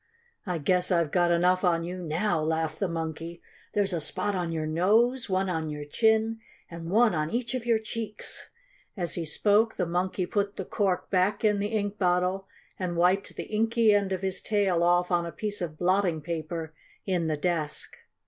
[0.47, 3.39] "I guess I've got enough on you now!" laughed the Monkey.
[3.75, 6.39] "There's a spot on your nose, one on your chin,
[6.71, 8.49] and one on each of your cheeks."
[8.97, 12.47] As he spoke the Monkey put the cork back in the ink bottle
[12.79, 16.73] and wiped the inky end of his tail off on a piece of blotting paper
[17.05, 17.97] in the desk.